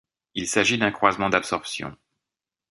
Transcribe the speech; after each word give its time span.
Il 0.33 0.47
s'agit 0.47 0.79
d'un 0.79 0.89
croisement 0.89 1.29
d'absorption. 1.29 1.95